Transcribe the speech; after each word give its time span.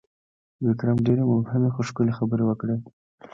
ویکرم 0.65 0.97
ډېرې 1.05 1.23
مبهمې، 1.31 1.69
خو 1.73 1.81
ښکلي 1.87 2.13
خبرې 2.19 2.43
وکړې: 2.45 2.75